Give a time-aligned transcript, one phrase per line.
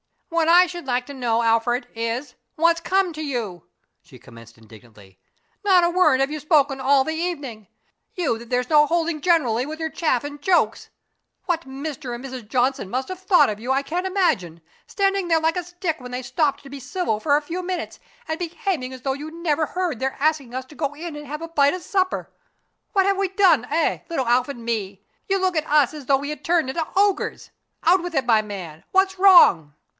[0.29, 3.67] "What I should like to know, Alfred, is what's come to you?"
[4.01, 5.19] she commenced indignantly.
[5.63, 7.67] "Not a word have you spoken all the evening
[8.15, 10.89] you that there's no holding generally with your chaff and jokes.
[11.45, 12.15] What Mr.
[12.15, 12.47] and Mrs.
[12.47, 16.11] Johnson must have thought of you, I can't imagine, standing there like a stick when
[16.11, 19.63] they stopped to be civil for a few minutes, and behaving as though you never
[19.63, 22.31] even heard their asking us to go in and have a bite of supper.
[22.93, 25.03] What have we done, eh, little Alf and me?
[25.27, 27.51] You look at us as though we had turned into ogres.
[27.83, 28.83] Out with it, my man.
[28.91, 29.75] What's wrong?"